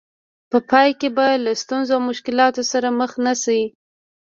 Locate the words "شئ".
3.41-3.61